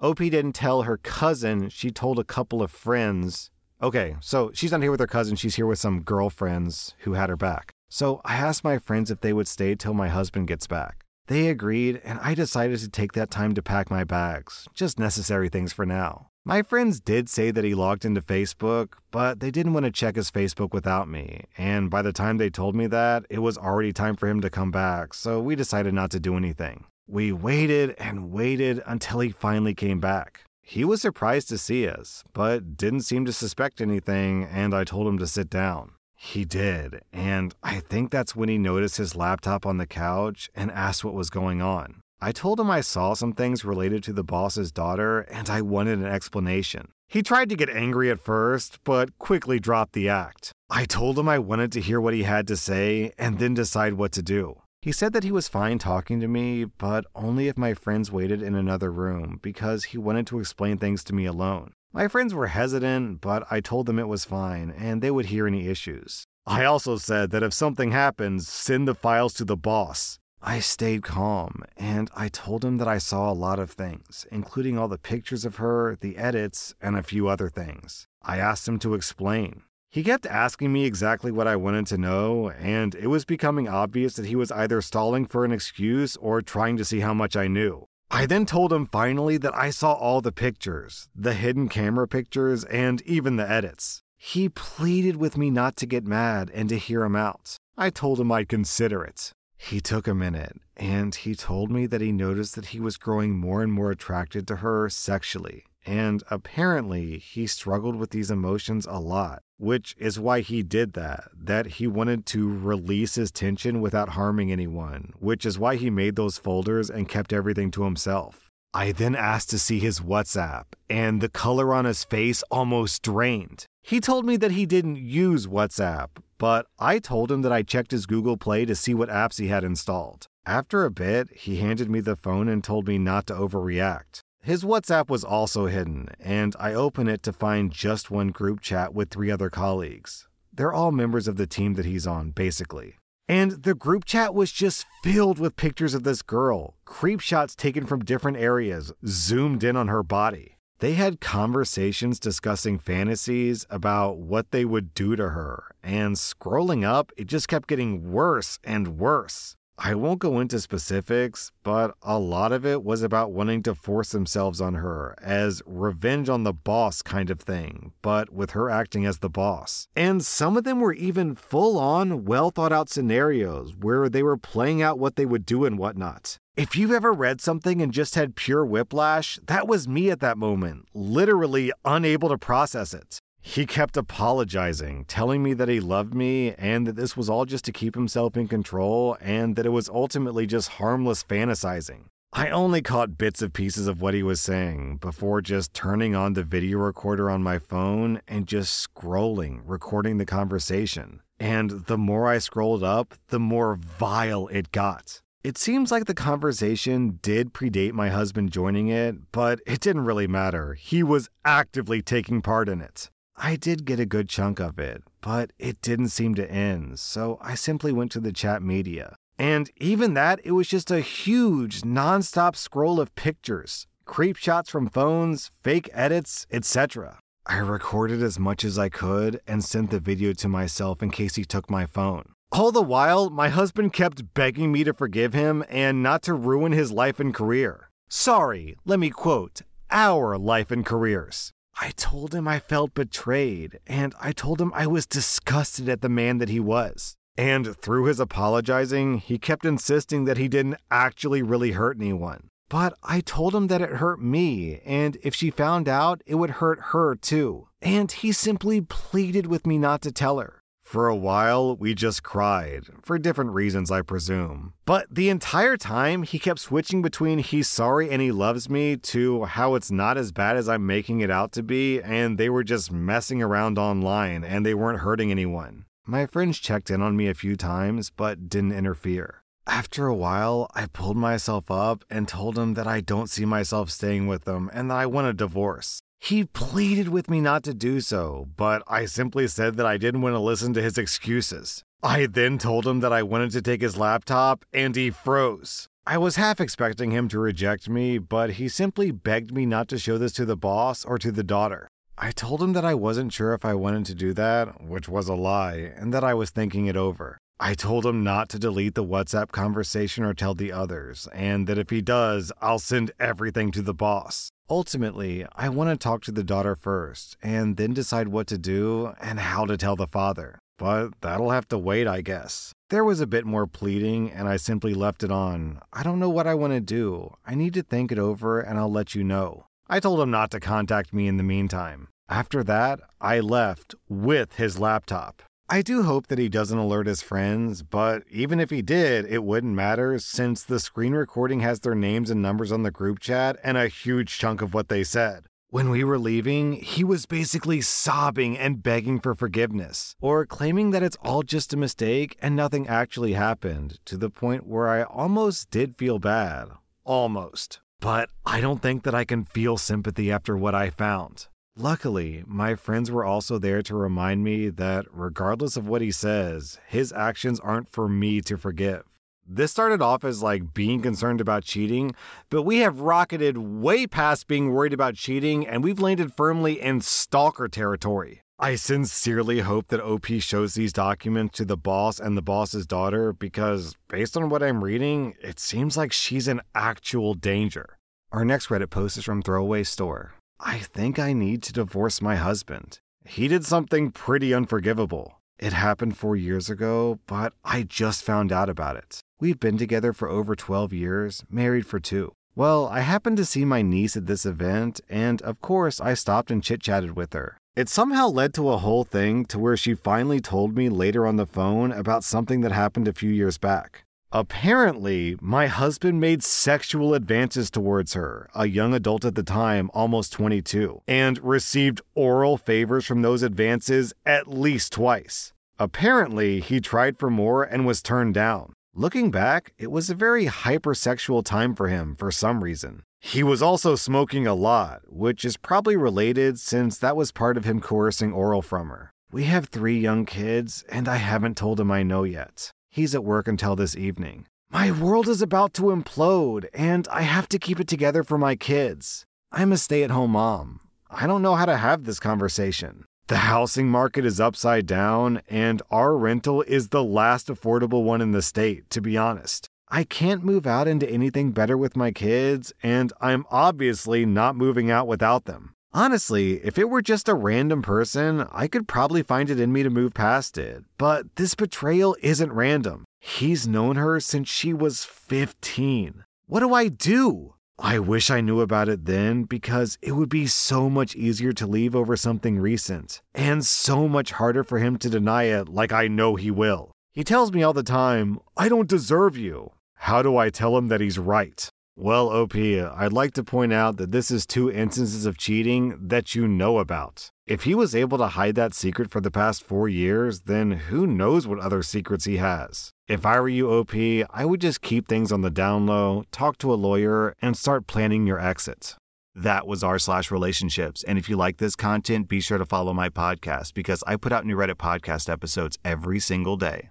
OP 0.00 0.18
didn't 0.18 0.52
tell 0.52 0.82
her 0.82 0.96
cousin, 0.96 1.68
she 1.68 1.90
told 1.90 2.20
a 2.20 2.24
couple 2.24 2.62
of 2.62 2.70
friends. 2.70 3.50
Okay, 3.82 4.14
so 4.20 4.52
she's 4.54 4.70
not 4.70 4.80
here 4.80 4.92
with 4.92 5.00
her 5.00 5.08
cousin, 5.08 5.34
she's 5.34 5.56
here 5.56 5.66
with 5.66 5.80
some 5.80 6.02
girlfriends 6.02 6.94
who 7.00 7.14
had 7.14 7.28
her 7.28 7.36
back. 7.36 7.72
So 7.88 8.20
I 8.24 8.36
asked 8.36 8.62
my 8.62 8.78
friends 8.78 9.10
if 9.10 9.20
they 9.20 9.32
would 9.32 9.48
stay 9.48 9.74
till 9.74 9.94
my 9.94 10.06
husband 10.06 10.46
gets 10.46 10.68
back. 10.68 11.04
They 11.26 11.48
agreed, 11.48 12.00
and 12.04 12.20
I 12.22 12.34
decided 12.34 12.78
to 12.78 12.88
take 12.88 13.12
that 13.14 13.30
time 13.30 13.54
to 13.54 13.62
pack 13.62 13.90
my 13.90 14.04
bags, 14.04 14.68
just 14.72 15.00
necessary 15.00 15.48
things 15.48 15.72
for 15.72 15.84
now. 15.84 16.28
My 16.44 16.62
friends 16.62 17.00
did 17.00 17.28
say 17.28 17.50
that 17.50 17.64
he 17.64 17.74
logged 17.74 18.04
into 18.04 18.22
Facebook, 18.22 18.94
but 19.10 19.40
they 19.40 19.50
didn't 19.50 19.74
want 19.74 19.84
to 19.84 19.90
check 19.90 20.14
his 20.14 20.30
Facebook 20.30 20.72
without 20.72 21.08
me, 21.08 21.42
and 21.58 21.90
by 21.90 22.02
the 22.02 22.12
time 22.12 22.36
they 22.36 22.50
told 22.50 22.76
me 22.76 22.86
that, 22.86 23.24
it 23.28 23.40
was 23.40 23.58
already 23.58 23.92
time 23.92 24.14
for 24.14 24.28
him 24.28 24.40
to 24.42 24.48
come 24.48 24.70
back, 24.70 25.12
so 25.12 25.40
we 25.40 25.56
decided 25.56 25.92
not 25.92 26.12
to 26.12 26.20
do 26.20 26.36
anything. 26.36 26.84
We 27.10 27.32
waited 27.32 27.94
and 27.96 28.30
waited 28.30 28.82
until 28.86 29.20
he 29.20 29.30
finally 29.30 29.74
came 29.74 29.98
back. 29.98 30.42
He 30.60 30.84
was 30.84 31.00
surprised 31.00 31.48
to 31.48 31.56
see 31.56 31.88
us, 31.88 32.22
but 32.34 32.76
didn't 32.76 33.00
seem 33.00 33.24
to 33.24 33.32
suspect 33.32 33.80
anything, 33.80 34.44
and 34.44 34.74
I 34.74 34.84
told 34.84 35.08
him 35.08 35.16
to 35.16 35.26
sit 35.26 35.48
down. 35.48 35.92
He 36.16 36.44
did, 36.44 37.00
and 37.10 37.54
I 37.62 37.80
think 37.80 38.10
that's 38.10 38.36
when 38.36 38.50
he 38.50 38.58
noticed 38.58 38.98
his 38.98 39.16
laptop 39.16 39.64
on 39.64 39.78
the 39.78 39.86
couch 39.86 40.50
and 40.54 40.70
asked 40.70 41.02
what 41.02 41.14
was 41.14 41.30
going 41.30 41.62
on. 41.62 42.02
I 42.20 42.32
told 42.32 42.60
him 42.60 42.70
I 42.70 42.82
saw 42.82 43.14
some 43.14 43.32
things 43.32 43.64
related 43.64 44.02
to 44.04 44.12
the 44.12 44.24
boss's 44.24 44.70
daughter 44.70 45.20
and 45.20 45.48
I 45.48 45.62
wanted 45.62 46.00
an 46.00 46.04
explanation. 46.04 46.88
He 47.08 47.22
tried 47.22 47.48
to 47.48 47.56
get 47.56 47.70
angry 47.70 48.10
at 48.10 48.20
first, 48.20 48.80
but 48.84 49.16
quickly 49.18 49.58
dropped 49.58 49.94
the 49.94 50.10
act. 50.10 50.52
I 50.68 50.84
told 50.84 51.18
him 51.18 51.28
I 51.28 51.38
wanted 51.38 51.72
to 51.72 51.80
hear 51.80 52.00
what 52.00 52.12
he 52.12 52.24
had 52.24 52.46
to 52.48 52.56
say 52.56 53.12
and 53.16 53.38
then 53.38 53.54
decide 53.54 53.94
what 53.94 54.12
to 54.12 54.22
do. 54.22 54.60
He 54.88 54.92
said 54.92 55.12
that 55.12 55.22
he 55.22 55.30
was 55.30 55.48
fine 55.48 55.78
talking 55.78 56.18
to 56.20 56.26
me, 56.26 56.64
but 56.64 57.04
only 57.14 57.48
if 57.48 57.58
my 57.58 57.74
friends 57.74 58.10
waited 58.10 58.40
in 58.40 58.54
another 58.54 58.90
room 58.90 59.38
because 59.42 59.84
he 59.84 59.98
wanted 59.98 60.26
to 60.28 60.40
explain 60.40 60.78
things 60.78 61.04
to 61.04 61.14
me 61.14 61.26
alone. 61.26 61.74
My 61.92 62.08
friends 62.08 62.32
were 62.32 62.46
hesitant, 62.46 63.20
but 63.20 63.46
I 63.50 63.60
told 63.60 63.84
them 63.84 63.98
it 63.98 64.08
was 64.08 64.24
fine 64.24 64.70
and 64.70 65.02
they 65.02 65.10
would 65.10 65.26
hear 65.26 65.46
any 65.46 65.68
issues. 65.68 66.24
I 66.46 66.64
also 66.64 66.96
said 66.96 67.32
that 67.32 67.42
if 67.42 67.52
something 67.52 67.90
happens, 67.90 68.48
send 68.48 68.88
the 68.88 68.94
files 68.94 69.34
to 69.34 69.44
the 69.44 69.58
boss. 69.58 70.18
I 70.40 70.60
stayed 70.60 71.02
calm 71.02 71.64
and 71.76 72.10
I 72.16 72.28
told 72.28 72.64
him 72.64 72.78
that 72.78 72.88
I 72.88 72.96
saw 72.96 73.30
a 73.30 73.34
lot 73.34 73.58
of 73.58 73.70
things, 73.70 74.26
including 74.32 74.78
all 74.78 74.88
the 74.88 74.96
pictures 74.96 75.44
of 75.44 75.56
her, 75.56 75.98
the 76.00 76.16
edits, 76.16 76.74
and 76.80 76.96
a 76.96 77.02
few 77.02 77.28
other 77.28 77.50
things. 77.50 78.06
I 78.22 78.38
asked 78.38 78.66
him 78.66 78.78
to 78.78 78.94
explain. 78.94 79.64
He 79.90 80.04
kept 80.04 80.26
asking 80.26 80.72
me 80.72 80.84
exactly 80.84 81.32
what 81.32 81.46
I 81.46 81.56
wanted 81.56 81.86
to 81.86 81.98
know, 81.98 82.50
and 82.50 82.94
it 82.94 83.06
was 83.06 83.24
becoming 83.24 83.68
obvious 83.68 84.14
that 84.14 84.26
he 84.26 84.36
was 84.36 84.52
either 84.52 84.82
stalling 84.82 85.24
for 85.24 85.44
an 85.44 85.52
excuse 85.52 86.14
or 86.16 86.42
trying 86.42 86.76
to 86.76 86.84
see 86.84 87.00
how 87.00 87.14
much 87.14 87.36
I 87.36 87.48
knew. 87.48 87.86
I 88.10 88.26
then 88.26 88.44
told 88.44 88.72
him 88.72 88.86
finally 88.86 89.38
that 89.38 89.54
I 89.54 89.70
saw 89.70 89.94
all 89.94 90.20
the 90.20 90.32
pictures, 90.32 91.08
the 91.14 91.34
hidden 91.34 91.68
camera 91.68 92.06
pictures, 92.06 92.64
and 92.64 93.00
even 93.02 93.36
the 93.36 93.50
edits. 93.50 94.02
He 94.18 94.48
pleaded 94.48 95.16
with 95.16 95.38
me 95.38 95.48
not 95.48 95.76
to 95.76 95.86
get 95.86 96.06
mad 96.06 96.50
and 96.52 96.68
to 96.68 96.76
hear 96.76 97.04
him 97.04 97.16
out. 97.16 97.56
I 97.76 97.90
told 97.90 98.18
him 98.18 98.32
I'd 98.32 98.48
consider 98.48 99.04
it. 99.04 99.32
He 99.56 99.80
took 99.80 100.06
a 100.06 100.14
minute 100.14 100.60
and 100.76 101.14
he 101.14 101.34
told 101.34 101.70
me 101.70 101.86
that 101.86 102.00
he 102.00 102.12
noticed 102.12 102.54
that 102.54 102.66
he 102.66 102.80
was 102.80 102.96
growing 102.96 103.38
more 103.38 103.62
and 103.62 103.72
more 103.72 103.90
attracted 103.90 104.46
to 104.48 104.56
her 104.56 104.88
sexually. 104.88 105.64
And 105.84 106.22
apparently, 106.30 107.18
he 107.18 107.46
struggled 107.46 107.96
with 107.96 108.10
these 108.10 108.30
emotions 108.30 108.86
a 108.86 109.00
lot, 109.00 109.42
which 109.58 109.94
is 109.98 110.18
why 110.18 110.40
he 110.40 110.62
did 110.62 110.94
that. 110.94 111.28
That 111.36 111.66
he 111.66 111.86
wanted 111.86 112.24
to 112.26 112.48
release 112.48 113.16
his 113.16 113.30
tension 113.30 113.80
without 113.80 114.10
harming 114.10 114.50
anyone, 114.50 115.12
which 115.18 115.44
is 115.44 115.58
why 115.58 115.76
he 115.76 115.90
made 115.90 116.16
those 116.16 116.38
folders 116.38 116.88
and 116.88 117.08
kept 117.08 117.32
everything 117.32 117.70
to 117.72 117.84
himself. 117.84 118.48
I 118.74 118.92
then 118.92 119.14
asked 119.14 119.50
to 119.50 119.58
see 119.58 119.78
his 119.78 120.00
WhatsApp, 120.00 120.64
and 120.90 121.20
the 121.20 121.28
color 121.28 121.74
on 121.74 121.84
his 121.84 122.04
face 122.04 122.42
almost 122.50 123.02
drained. 123.02 123.66
He 123.82 123.98
told 123.98 124.26
me 124.26 124.36
that 124.36 124.52
he 124.52 124.66
didn't 124.66 124.96
use 124.96 125.46
WhatsApp, 125.46 126.08
but 126.36 126.66
I 126.78 126.98
told 126.98 127.32
him 127.32 127.42
that 127.42 127.52
I 127.52 127.62
checked 127.62 127.90
his 127.90 128.06
Google 128.06 128.36
Play 128.36 128.66
to 128.66 128.74
see 128.74 128.92
what 128.92 129.08
apps 129.08 129.38
he 129.38 129.48
had 129.48 129.64
installed. 129.64 130.26
After 130.44 130.84
a 130.84 130.90
bit, 130.90 131.28
he 131.34 131.56
handed 131.56 131.90
me 131.90 132.00
the 132.00 132.16
phone 132.16 132.48
and 132.48 132.62
told 132.62 132.86
me 132.86 132.98
not 132.98 133.26
to 133.26 133.34
overreact. 133.34 134.20
His 134.48 134.64
WhatsApp 134.64 135.10
was 135.10 135.24
also 135.24 135.66
hidden, 135.66 136.08
and 136.18 136.56
I 136.58 136.72
open 136.72 137.06
it 137.06 137.22
to 137.24 137.34
find 137.34 137.70
just 137.70 138.10
one 138.10 138.28
group 138.28 138.62
chat 138.62 138.94
with 138.94 139.10
three 139.10 139.30
other 139.30 139.50
colleagues. 139.50 140.26
They're 140.54 140.72
all 140.72 140.90
members 140.90 141.28
of 141.28 141.36
the 141.36 141.46
team 141.46 141.74
that 141.74 141.84
he's 141.84 142.06
on, 142.06 142.30
basically. 142.30 142.94
And 143.28 143.62
the 143.62 143.74
group 143.74 144.06
chat 144.06 144.32
was 144.32 144.50
just 144.50 144.86
filled 145.04 145.38
with 145.38 145.56
pictures 145.56 145.92
of 145.92 146.02
this 146.02 146.22
girl, 146.22 146.76
creep 146.86 147.20
shots 147.20 147.54
taken 147.54 147.84
from 147.84 148.06
different 148.06 148.38
areas, 148.38 148.90
zoomed 149.06 149.62
in 149.62 149.76
on 149.76 149.88
her 149.88 150.02
body. 150.02 150.56
They 150.78 150.94
had 150.94 151.20
conversations 151.20 152.18
discussing 152.18 152.78
fantasies 152.78 153.66
about 153.68 154.16
what 154.16 154.50
they 154.50 154.64
would 154.64 154.94
do 154.94 155.14
to 155.14 155.28
her, 155.28 155.64
and 155.82 156.16
scrolling 156.16 156.86
up, 156.86 157.12
it 157.18 157.26
just 157.26 157.48
kept 157.48 157.68
getting 157.68 158.10
worse 158.10 158.58
and 158.64 158.98
worse. 158.98 159.56
I 159.80 159.94
won't 159.94 160.18
go 160.18 160.40
into 160.40 160.58
specifics, 160.58 161.52
but 161.62 161.94
a 162.02 162.18
lot 162.18 162.50
of 162.50 162.66
it 162.66 162.82
was 162.82 163.02
about 163.02 163.30
wanting 163.30 163.62
to 163.62 163.76
force 163.76 164.10
themselves 164.10 164.60
on 164.60 164.74
her 164.74 165.14
as 165.22 165.62
revenge 165.66 166.28
on 166.28 166.42
the 166.42 166.52
boss 166.52 167.00
kind 167.00 167.30
of 167.30 167.40
thing, 167.40 167.92
but 168.02 168.32
with 168.32 168.50
her 168.50 168.68
acting 168.68 169.06
as 169.06 169.18
the 169.18 169.30
boss. 169.30 169.86
And 169.94 170.24
some 170.24 170.56
of 170.56 170.64
them 170.64 170.80
were 170.80 170.94
even 170.94 171.36
full 171.36 171.78
on, 171.78 172.24
well 172.24 172.50
thought 172.50 172.72
out 172.72 172.88
scenarios 172.88 173.76
where 173.76 174.08
they 174.08 174.24
were 174.24 174.36
playing 174.36 174.82
out 174.82 174.98
what 174.98 175.14
they 175.14 175.24
would 175.24 175.46
do 175.46 175.64
and 175.64 175.78
whatnot. 175.78 176.38
If 176.56 176.74
you've 176.74 176.90
ever 176.90 177.12
read 177.12 177.40
something 177.40 177.80
and 177.80 177.92
just 177.92 178.16
had 178.16 178.34
pure 178.34 178.66
whiplash, 178.66 179.38
that 179.46 179.68
was 179.68 179.86
me 179.86 180.10
at 180.10 180.18
that 180.18 180.36
moment, 180.36 180.88
literally 180.92 181.70
unable 181.84 182.30
to 182.30 182.36
process 182.36 182.92
it. 182.92 183.20
He 183.50 183.64
kept 183.64 183.96
apologizing, 183.96 185.06
telling 185.06 185.42
me 185.42 185.54
that 185.54 185.70
he 185.70 185.80
loved 185.80 186.12
me 186.12 186.52
and 186.58 186.86
that 186.86 186.96
this 186.96 187.16
was 187.16 187.30
all 187.30 187.46
just 187.46 187.64
to 187.64 187.72
keep 187.72 187.94
himself 187.94 188.36
in 188.36 188.46
control 188.46 189.16
and 189.22 189.56
that 189.56 189.64
it 189.64 189.70
was 189.70 189.88
ultimately 189.88 190.46
just 190.46 190.72
harmless 190.72 191.24
fantasizing. 191.24 192.10
I 192.30 192.50
only 192.50 192.82
caught 192.82 193.16
bits 193.16 193.40
of 193.40 193.54
pieces 193.54 193.86
of 193.86 194.02
what 194.02 194.12
he 194.12 194.22
was 194.22 194.42
saying 194.42 194.98
before 194.98 195.40
just 195.40 195.72
turning 195.72 196.14
on 196.14 196.34
the 196.34 196.42
video 196.42 196.76
recorder 196.76 197.30
on 197.30 197.42
my 197.42 197.58
phone 197.58 198.20
and 198.28 198.46
just 198.46 198.86
scrolling, 198.86 199.62
recording 199.64 200.18
the 200.18 200.26
conversation. 200.26 201.22
And 201.40 201.86
the 201.86 201.96
more 201.96 202.28
I 202.28 202.40
scrolled 202.40 202.84
up, 202.84 203.14
the 203.28 203.40
more 203.40 203.76
vile 203.76 204.48
it 204.48 204.72
got. 204.72 205.22
It 205.42 205.56
seems 205.56 205.90
like 205.90 206.04
the 206.04 206.12
conversation 206.12 207.18
did 207.22 207.54
predate 207.54 207.94
my 207.94 208.10
husband 208.10 208.52
joining 208.52 208.88
it, 208.88 209.32
but 209.32 209.60
it 209.66 209.80
didn't 209.80 210.04
really 210.04 210.26
matter. 210.26 210.74
He 210.74 211.02
was 211.02 211.30
actively 211.46 212.02
taking 212.02 212.42
part 212.42 212.68
in 212.68 212.82
it. 212.82 213.08
I 213.40 213.54
did 213.54 213.84
get 213.84 214.00
a 214.00 214.06
good 214.06 214.28
chunk 214.28 214.58
of 214.58 214.80
it, 214.80 215.04
but 215.20 215.52
it 215.60 215.80
didn't 215.80 216.08
seem 216.08 216.34
to 216.34 216.50
end, 216.50 216.98
so 216.98 217.38
I 217.40 217.54
simply 217.54 217.92
went 217.92 218.10
to 218.12 218.20
the 218.20 218.32
chat 218.32 218.62
media. 218.62 219.14
And 219.38 219.70
even 219.76 220.14
that, 220.14 220.40
it 220.42 220.50
was 220.52 220.66
just 220.66 220.90
a 220.90 221.00
huge, 221.00 221.82
nonstop 221.82 222.56
scroll 222.56 223.00
of 223.00 223.14
pictures, 223.14 223.86
creep 224.04 224.36
shots 224.36 224.68
from 224.68 224.88
phones, 224.88 225.52
fake 225.62 225.88
edits, 225.92 226.48
etc. 226.50 227.20
I 227.46 227.58
recorded 227.58 228.24
as 228.24 228.40
much 228.40 228.64
as 228.64 228.76
I 228.76 228.88
could 228.88 229.40
and 229.46 229.64
sent 229.64 229.92
the 229.92 230.00
video 230.00 230.32
to 230.32 230.48
myself 230.48 231.00
in 231.00 231.12
case 231.12 231.36
he 231.36 231.44
took 231.44 231.70
my 231.70 231.86
phone. 231.86 232.32
All 232.50 232.72
the 232.72 232.82
while, 232.82 233.30
my 233.30 233.50
husband 233.50 233.92
kept 233.92 234.34
begging 234.34 234.72
me 234.72 234.82
to 234.82 234.92
forgive 234.92 235.32
him 235.32 235.64
and 235.68 236.02
not 236.02 236.22
to 236.22 236.34
ruin 236.34 236.72
his 236.72 236.90
life 236.90 237.20
and 237.20 237.32
career. 237.32 237.88
Sorry, 238.08 238.76
let 238.84 238.98
me 238.98 239.10
quote, 239.10 239.62
our 239.90 240.36
life 240.36 240.72
and 240.72 240.84
careers. 240.84 241.52
I 241.80 241.92
told 241.96 242.34
him 242.34 242.48
I 242.48 242.58
felt 242.58 242.94
betrayed, 242.94 243.78
and 243.86 244.14
I 244.20 244.32
told 244.32 244.60
him 244.60 244.72
I 244.74 244.86
was 244.86 245.06
disgusted 245.06 245.88
at 245.88 246.00
the 246.00 246.08
man 246.08 246.38
that 246.38 246.48
he 246.48 246.60
was. 246.60 247.16
And 247.36 247.76
through 247.76 248.06
his 248.06 248.18
apologizing, 248.18 249.18
he 249.18 249.38
kept 249.38 249.64
insisting 249.64 250.24
that 250.24 250.38
he 250.38 250.48
didn't 250.48 250.78
actually 250.90 251.40
really 251.40 251.72
hurt 251.72 251.96
anyone. 251.96 252.50
But 252.68 252.94
I 253.02 253.20
told 253.20 253.54
him 253.54 253.68
that 253.68 253.80
it 253.80 253.90
hurt 253.90 254.20
me, 254.20 254.80
and 254.84 255.16
if 255.22 255.34
she 255.34 255.50
found 255.50 255.88
out, 255.88 256.20
it 256.26 256.34
would 256.34 256.50
hurt 256.50 256.80
her 256.90 257.14
too. 257.14 257.68
And 257.80 258.10
he 258.10 258.32
simply 258.32 258.80
pleaded 258.80 259.46
with 259.46 259.66
me 259.66 259.78
not 259.78 260.02
to 260.02 260.12
tell 260.12 260.38
her. 260.40 260.57
For 260.88 261.06
a 261.06 261.14
while, 261.14 261.76
we 261.76 261.94
just 261.94 262.22
cried, 262.22 262.86
for 263.02 263.18
different 263.18 263.50
reasons, 263.50 263.90
I 263.90 264.00
presume. 264.00 264.72
But 264.86 265.06
the 265.14 265.28
entire 265.28 265.76
time, 265.76 266.22
he 266.22 266.38
kept 266.38 266.60
switching 266.60 267.02
between 267.02 267.40
he's 267.40 267.68
sorry 267.68 268.08
and 268.08 268.22
he 268.22 268.32
loves 268.32 268.70
me 268.70 268.96
to 268.96 269.44
how 269.44 269.74
it's 269.74 269.90
not 269.90 270.16
as 270.16 270.32
bad 270.32 270.56
as 270.56 270.66
I'm 270.66 270.86
making 270.86 271.20
it 271.20 271.30
out 271.30 271.52
to 271.52 271.62
be, 271.62 272.00
and 272.00 272.38
they 272.38 272.48
were 272.48 272.64
just 272.64 272.90
messing 272.90 273.42
around 273.42 273.78
online 273.78 274.42
and 274.42 274.64
they 274.64 274.72
weren't 274.72 275.00
hurting 275.00 275.30
anyone. 275.30 275.84
My 276.06 276.24
friends 276.24 276.58
checked 276.58 276.88
in 276.88 277.02
on 277.02 277.18
me 277.18 277.28
a 277.28 277.34
few 277.34 277.54
times, 277.54 278.08
but 278.08 278.48
didn't 278.48 278.72
interfere. 278.72 279.42
After 279.66 280.06
a 280.06 280.14
while, 280.14 280.70
I 280.74 280.86
pulled 280.86 281.18
myself 281.18 281.70
up 281.70 282.02
and 282.08 282.26
told 282.26 282.56
him 282.56 282.72
that 282.72 282.86
I 282.86 283.02
don't 283.02 283.28
see 283.28 283.44
myself 283.44 283.90
staying 283.90 284.26
with 284.26 284.44
them 284.44 284.70
and 284.72 284.90
that 284.90 284.96
I 284.96 285.04
want 285.04 285.26
a 285.26 285.34
divorce. 285.34 286.00
He 286.20 286.44
pleaded 286.44 287.08
with 287.08 287.30
me 287.30 287.40
not 287.40 287.62
to 287.62 287.72
do 287.72 288.00
so, 288.00 288.48
but 288.56 288.82
I 288.86 289.06
simply 289.06 289.46
said 289.46 289.76
that 289.76 289.86
I 289.86 289.96
didn't 289.96 290.20
want 290.20 290.34
to 290.34 290.40
listen 290.40 290.74
to 290.74 290.82
his 290.82 290.98
excuses. 290.98 291.84
I 292.02 292.26
then 292.26 292.58
told 292.58 292.86
him 292.86 293.00
that 293.00 293.12
I 293.12 293.22
wanted 293.22 293.50
to 293.52 293.62
take 293.62 293.80
his 293.80 293.96
laptop, 293.96 294.64
and 294.72 294.94
he 294.94 295.10
froze. 295.10 295.88
I 296.06 296.18
was 296.18 296.36
half 296.36 296.60
expecting 296.60 297.10
him 297.10 297.28
to 297.28 297.38
reject 297.38 297.88
me, 297.88 298.18
but 298.18 298.52
he 298.52 298.68
simply 298.68 299.10
begged 299.10 299.52
me 299.52 299.66
not 299.66 299.88
to 299.88 299.98
show 299.98 300.18
this 300.18 300.32
to 300.34 300.44
the 300.44 300.56
boss 300.56 301.04
or 301.04 301.18
to 301.18 301.32
the 301.32 301.42
daughter. 301.42 301.88
I 302.16 302.32
told 302.32 302.62
him 302.62 302.72
that 302.72 302.84
I 302.84 302.94
wasn't 302.94 303.32
sure 303.32 303.54
if 303.54 303.64
I 303.64 303.74
wanted 303.74 304.06
to 304.06 304.14
do 304.14 304.32
that, 304.34 304.82
which 304.82 305.08
was 305.08 305.28
a 305.28 305.34
lie, 305.34 305.92
and 305.96 306.12
that 306.12 306.24
I 306.24 306.34
was 306.34 306.50
thinking 306.50 306.86
it 306.86 306.96
over. 306.96 307.38
I 307.60 307.74
told 307.74 308.06
him 308.06 308.22
not 308.22 308.48
to 308.50 308.58
delete 308.58 308.94
the 308.94 309.04
WhatsApp 309.04 309.50
conversation 309.50 310.24
or 310.24 310.34
tell 310.34 310.54
the 310.54 310.72
others, 310.72 311.28
and 311.32 311.66
that 311.66 311.78
if 311.78 311.90
he 311.90 312.00
does, 312.00 312.52
I'll 312.60 312.78
send 312.78 313.12
everything 313.18 313.70
to 313.72 313.82
the 313.82 313.94
boss. 313.94 314.50
Ultimately, 314.70 315.46
I 315.56 315.70
want 315.70 315.88
to 315.88 315.96
talk 315.96 316.22
to 316.24 316.32
the 316.32 316.44
daughter 316.44 316.76
first, 316.76 317.38
and 317.42 317.78
then 317.78 317.94
decide 317.94 318.28
what 318.28 318.46
to 318.48 318.58
do 318.58 319.14
and 319.18 319.40
how 319.40 319.64
to 319.64 319.78
tell 319.78 319.96
the 319.96 320.06
father. 320.06 320.58
But 320.76 321.12
that'll 321.22 321.50
have 321.50 321.66
to 321.68 321.78
wait, 321.78 322.06
I 322.06 322.20
guess. 322.20 322.72
There 322.90 323.04
was 323.04 323.20
a 323.20 323.26
bit 323.26 323.46
more 323.46 323.66
pleading, 323.66 324.30
and 324.30 324.46
I 324.46 324.58
simply 324.58 324.92
left 324.92 325.22
it 325.22 325.32
on. 325.32 325.80
I 325.92 326.02
don't 326.02 326.20
know 326.20 326.28
what 326.28 326.46
I 326.46 326.54
want 326.54 326.74
to 326.74 326.80
do. 326.80 327.34
I 327.46 327.54
need 327.54 327.72
to 327.74 327.82
think 327.82 328.12
it 328.12 328.18
over, 328.18 328.60
and 328.60 328.78
I'll 328.78 328.92
let 328.92 329.14
you 329.14 329.24
know. 329.24 329.64
I 329.88 330.00
told 330.00 330.20
him 330.20 330.30
not 330.30 330.50
to 330.50 330.60
contact 330.60 331.14
me 331.14 331.28
in 331.28 331.38
the 331.38 331.42
meantime. 331.42 332.08
After 332.28 332.62
that, 332.64 333.00
I 333.22 333.40
left 333.40 333.94
with 334.06 334.56
his 334.56 334.78
laptop. 334.78 335.42
I 335.70 335.82
do 335.82 336.02
hope 336.02 336.28
that 336.28 336.38
he 336.38 336.48
doesn't 336.48 336.78
alert 336.78 337.06
his 337.06 337.20
friends, 337.20 337.82
but 337.82 338.22
even 338.30 338.58
if 338.58 338.70
he 338.70 338.80
did, 338.80 339.26
it 339.26 339.44
wouldn't 339.44 339.74
matter 339.74 340.18
since 340.18 340.62
the 340.62 340.80
screen 340.80 341.12
recording 341.12 341.60
has 341.60 341.80
their 341.80 341.94
names 341.94 342.30
and 342.30 342.40
numbers 342.40 342.72
on 342.72 342.84
the 342.84 342.90
group 342.90 343.18
chat 343.18 343.58
and 343.62 343.76
a 343.76 343.88
huge 343.88 344.38
chunk 344.38 344.62
of 344.62 344.72
what 344.72 344.88
they 344.88 345.04
said. 345.04 345.44
When 345.68 345.90
we 345.90 346.04
were 346.04 346.18
leaving, 346.18 346.72
he 346.72 347.04
was 347.04 347.26
basically 347.26 347.82
sobbing 347.82 348.56
and 348.56 348.82
begging 348.82 349.20
for 349.20 349.34
forgiveness, 349.34 350.16
or 350.22 350.46
claiming 350.46 350.90
that 350.92 351.02
it's 351.02 351.18
all 351.22 351.42
just 351.42 351.74
a 351.74 351.76
mistake 351.76 352.38
and 352.40 352.56
nothing 352.56 352.88
actually 352.88 353.34
happened, 353.34 353.98
to 354.06 354.16
the 354.16 354.30
point 354.30 354.66
where 354.66 354.88
I 354.88 355.02
almost 355.02 355.70
did 355.70 355.98
feel 355.98 356.18
bad. 356.18 356.68
Almost. 357.04 357.80
But 358.00 358.30
I 358.46 358.62
don't 358.62 358.80
think 358.80 359.02
that 359.02 359.14
I 359.14 359.26
can 359.26 359.44
feel 359.44 359.76
sympathy 359.76 360.32
after 360.32 360.56
what 360.56 360.74
I 360.74 360.88
found. 360.88 361.48
Luckily, 361.80 362.42
my 362.44 362.74
friends 362.74 363.08
were 363.08 363.24
also 363.24 363.56
there 363.56 363.82
to 363.82 363.94
remind 363.94 364.42
me 364.42 364.68
that 364.68 365.06
regardless 365.12 365.76
of 365.76 365.86
what 365.86 366.02
he 366.02 366.10
says, 366.10 366.80
his 366.88 367.12
actions 367.12 367.60
aren't 367.60 367.88
for 367.88 368.08
me 368.08 368.40
to 368.40 368.56
forgive. 368.56 369.04
This 369.46 369.70
started 369.70 370.02
off 370.02 370.24
as 370.24 370.42
like 370.42 370.74
being 370.74 371.00
concerned 371.02 371.40
about 371.40 371.62
cheating, 371.62 372.16
but 372.50 372.64
we 372.64 372.78
have 372.78 373.02
rocketed 373.02 373.58
way 373.58 374.08
past 374.08 374.48
being 374.48 374.72
worried 374.72 374.92
about 374.92 375.14
cheating 375.14 375.68
and 375.68 375.84
we've 375.84 376.00
landed 376.00 376.34
firmly 376.34 376.80
in 376.80 377.00
stalker 377.00 377.68
territory. 377.68 378.42
I 378.58 378.74
sincerely 378.74 379.60
hope 379.60 379.86
that 379.86 380.02
OP 380.02 380.26
shows 380.40 380.74
these 380.74 380.92
documents 380.92 381.58
to 381.58 381.64
the 381.64 381.76
boss 381.76 382.18
and 382.18 382.36
the 382.36 382.42
boss's 382.42 382.88
daughter 382.88 383.32
because, 383.32 383.94
based 384.08 384.36
on 384.36 384.48
what 384.48 384.64
I'm 384.64 384.82
reading, 384.82 385.36
it 385.40 385.60
seems 385.60 385.96
like 385.96 386.10
she's 386.10 386.48
in 386.48 386.60
actual 386.74 387.34
danger. 387.34 387.98
Our 388.32 388.44
next 388.44 388.66
Reddit 388.66 388.90
post 388.90 389.16
is 389.16 389.24
from 389.24 389.42
Throwaway 389.42 389.84
Store. 389.84 390.34
I 390.60 390.78
think 390.78 391.18
I 391.18 391.32
need 391.32 391.62
to 391.64 391.72
divorce 391.72 392.20
my 392.20 392.36
husband. 392.36 392.98
He 393.24 393.46
did 393.46 393.64
something 393.64 394.10
pretty 394.10 394.52
unforgivable. 394.52 395.40
It 395.58 395.72
happened 395.72 396.16
four 396.16 396.36
years 396.36 396.68
ago, 396.68 397.20
but 397.26 397.52
I 397.64 397.82
just 397.82 398.22
found 398.22 398.52
out 398.52 398.68
about 398.68 398.96
it. 398.96 399.20
We've 399.40 399.60
been 399.60 399.78
together 399.78 400.12
for 400.12 400.28
over 400.28 400.56
12 400.56 400.92
years, 400.92 401.44
married 401.50 401.86
for 401.86 402.00
two. 402.00 402.32
Well, 402.56 402.88
I 402.88 403.00
happened 403.00 403.36
to 403.36 403.44
see 403.44 403.64
my 403.64 403.82
niece 403.82 404.16
at 404.16 404.26
this 404.26 404.44
event, 404.44 405.00
and 405.08 405.40
of 405.42 405.60
course, 405.60 406.00
I 406.00 406.14
stopped 406.14 406.50
and 406.50 406.62
chit 406.62 406.80
chatted 406.80 407.14
with 407.14 407.32
her. 407.34 407.58
It 407.76 407.88
somehow 407.88 408.26
led 408.26 408.52
to 408.54 408.70
a 408.70 408.78
whole 408.78 409.04
thing 409.04 409.44
to 409.46 409.58
where 409.60 409.76
she 409.76 409.94
finally 409.94 410.40
told 410.40 410.76
me 410.76 410.88
later 410.88 411.24
on 411.24 411.36
the 411.36 411.46
phone 411.46 411.92
about 411.92 412.24
something 412.24 412.60
that 412.62 412.72
happened 412.72 413.06
a 413.06 413.12
few 413.12 413.30
years 413.30 413.58
back. 413.58 414.02
Apparently, 414.30 415.38
my 415.40 415.68
husband 415.68 416.20
made 416.20 416.42
sexual 416.42 417.14
advances 417.14 417.70
towards 417.70 418.12
her, 418.12 418.50
a 418.54 418.66
young 418.66 418.92
adult 418.92 419.24
at 419.24 419.34
the 419.34 419.42
time, 419.42 419.90
almost 419.94 420.34
22, 420.34 421.00
and 421.08 421.42
received 421.42 422.02
oral 422.14 422.58
favors 422.58 423.06
from 423.06 423.22
those 423.22 423.42
advances 423.42 424.12
at 424.26 424.46
least 424.46 424.92
twice. 424.92 425.54
Apparently, 425.78 426.60
he 426.60 426.78
tried 426.78 427.18
for 427.18 427.30
more 427.30 427.62
and 427.62 427.86
was 427.86 428.02
turned 428.02 428.34
down. 428.34 428.74
Looking 428.94 429.30
back, 429.30 429.72
it 429.78 429.90
was 429.90 430.10
a 430.10 430.14
very 430.14 430.44
hypersexual 430.44 431.42
time 431.42 431.74
for 431.74 431.88
him 431.88 432.14
for 432.14 432.30
some 432.30 432.62
reason. 432.62 433.04
He 433.20 433.42
was 433.42 433.62
also 433.62 433.96
smoking 433.96 434.46
a 434.46 434.54
lot, 434.54 435.00
which 435.08 435.42
is 435.42 435.56
probably 435.56 435.96
related 435.96 436.60
since 436.60 436.98
that 436.98 437.16
was 437.16 437.32
part 437.32 437.56
of 437.56 437.64
him 437.64 437.80
coercing 437.80 438.34
oral 438.34 438.60
from 438.60 438.90
her. 438.90 439.10
We 439.32 439.44
have 439.44 439.66
three 439.66 439.98
young 439.98 440.26
kids, 440.26 440.84
and 440.90 441.08
I 441.08 441.16
haven't 441.16 441.56
told 441.56 441.80
him 441.80 441.90
I 441.90 442.02
know 442.02 442.24
yet. 442.24 442.72
He's 442.98 443.14
at 443.14 443.22
work 443.22 443.46
until 443.46 443.76
this 443.76 443.96
evening. 443.96 444.46
My 444.72 444.90
world 444.90 445.28
is 445.28 445.40
about 445.40 445.72
to 445.74 445.82
implode, 445.82 446.66
and 446.74 447.06
I 447.12 447.22
have 447.22 447.48
to 447.50 447.56
keep 447.56 447.78
it 447.78 447.86
together 447.86 448.24
for 448.24 448.38
my 448.38 448.56
kids. 448.56 449.24
I'm 449.52 449.70
a 449.70 449.76
stay 449.76 450.02
at 450.02 450.10
home 450.10 450.32
mom. 450.32 450.80
I 451.08 451.28
don't 451.28 451.40
know 451.40 451.54
how 451.54 451.66
to 451.66 451.76
have 451.76 452.02
this 452.02 452.18
conversation. 452.18 453.04
The 453.28 453.36
housing 453.36 453.88
market 453.88 454.24
is 454.24 454.40
upside 454.40 454.86
down, 454.86 455.42
and 455.48 455.80
our 455.92 456.16
rental 456.16 456.62
is 456.62 456.88
the 456.88 457.04
last 457.04 457.46
affordable 457.46 458.02
one 458.02 458.20
in 458.20 458.32
the 458.32 458.42
state, 458.42 458.90
to 458.90 459.00
be 459.00 459.16
honest. 459.16 459.68
I 459.88 460.02
can't 460.02 460.42
move 460.42 460.66
out 460.66 460.88
into 460.88 461.08
anything 461.08 461.52
better 461.52 461.78
with 461.78 461.94
my 461.96 462.10
kids, 462.10 462.72
and 462.82 463.12
I'm 463.20 463.46
obviously 463.48 464.26
not 464.26 464.56
moving 464.56 464.90
out 464.90 465.06
without 465.06 465.44
them. 465.44 465.76
Honestly, 465.92 466.64
if 466.64 466.78
it 466.78 466.90
were 466.90 467.00
just 467.00 467.28
a 467.28 467.34
random 467.34 467.80
person, 467.82 468.46
I 468.52 468.68
could 468.68 468.86
probably 468.86 469.22
find 469.22 469.48
it 469.48 469.58
in 469.58 469.72
me 469.72 469.82
to 469.82 469.90
move 469.90 470.12
past 470.12 470.58
it. 470.58 470.84
But 470.98 471.36
this 471.36 471.54
betrayal 471.54 472.16
isn't 472.20 472.52
random. 472.52 473.04
He's 473.20 473.66
known 473.66 473.96
her 473.96 474.20
since 474.20 474.48
she 474.48 474.74
was 474.74 475.04
15. 475.04 476.24
What 476.46 476.60
do 476.60 476.74
I 476.74 476.88
do? 476.88 477.54
I 477.80 478.00
wish 478.00 478.28
I 478.28 478.40
knew 478.40 478.60
about 478.60 478.88
it 478.88 479.06
then 479.06 479.44
because 479.44 479.98
it 480.02 480.12
would 480.12 480.28
be 480.28 480.46
so 480.46 480.90
much 480.90 481.14
easier 481.14 481.52
to 481.52 481.66
leave 481.66 481.94
over 481.94 482.16
something 482.16 482.58
recent, 482.58 483.22
and 483.34 483.64
so 483.64 484.08
much 484.08 484.32
harder 484.32 484.64
for 484.64 484.78
him 484.78 484.98
to 484.98 485.08
deny 485.08 485.44
it 485.44 485.68
like 485.68 485.92
I 485.92 486.08
know 486.08 486.34
he 486.34 486.50
will. 486.50 486.90
He 487.12 487.22
tells 487.22 487.52
me 487.52 487.62
all 487.62 487.72
the 487.72 487.84
time, 487.84 488.40
I 488.56 488.68
don't 488.68 488.88
deserve 488.88 489.36
you. 489.36 489.70
How 489.94 490.22
do 490.22 490.36
I 490.36 490.50
tell 490.50 490.76
him 490.76 490.88
that 490.88 491.00
he's 491.00 491.18
right? 491.18 491.68
Well, 492.00 492.28
OP, 492.28 492.54
I'd 492.54 493.12
like 493.12 493.32
to 493.32 493.42
point 493.42 493.72
out 493.72 493.96
that 493.96 494.12
this 494.12 494.30
is 494.30 494.46
two 494.46 494.70
instances 494.70 495.26
of 495.26 495.36
cheating 495.36 495.98
that 496.00 496.32
you 496.32 496.46
know 496.46 496.78
about. 496.78 497.32
If 497.44 497.64
he 497.64 497.74
was 497.74 497.92
able 497.92 498.18
to 498.18 498.28
hide 498.28 498.54
that 498.54 498.72
secret 498.72 499.10
for 499.10 499.20
the 499.20 499.32
past 499.32 499.64
four 499.64 499.88
years, 499.88 500.42
then 500.42 500.70
who 500.70 501.08
knows 501.08 501.48
what 501.48 501.58
other 501.58 501.82
secrets 501.82 502.24
he 502.24 502.36
has. 502.36 502.92
If 503.08 503.26
I 503.26 503.40
were 503.40 503.48
you, 503.48 503.68
OP, 503.72 503.96
I 504.30 504.44
would 504.44 504.60
just 504.60 504.80
keep 504.80 505.08
things 505.08 505.32
on 505.32 505.40
the 505.40 505.50
down 505.50 505.86
low, 505.86 506.22
talk 506.30 506.56
to 506.58 506.72
a 506.72 506.78
lawyer, 506.78 507.34
and 507.42 507.56
start 507.56 507.88
planning 507.88 508.28
your 508.28 508.38
exit. 508.38 508.94
That 509.34 509.66
was 509.66 509.82
r 509.82 509.98
slash 509.98 510.30
relationships. 510.30 511.02
And 511.02 511.18
if 511.18 511.28
you 511.28 511.36
like 511.36 511.56
this 511.56 511.74
content, 511.74 512.28
be 512.28 512.40
sure 512.40 512.58
to 512.58 512.64
follow 512.64 512.94
my 512.94 513.08
podcast 513.08 513.74
because 513.74 514.04
I 514.06 514.14
put 514.14 514.30
out 514.32 514.46
new 514.46 514.54
Reddit 514.56 514.76
podcast 514.76 515.28
episodes 515.28 515.76
every 515.84 516.20
single 516.20 516.56
day. 516.56 516.90